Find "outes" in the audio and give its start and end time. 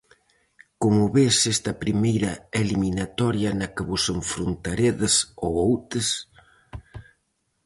5.67-6.07